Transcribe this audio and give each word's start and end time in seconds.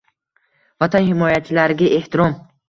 Vatan 0.83 1.05
himoyachilariga 1.09 1.91
ehtirom 1.99 2.35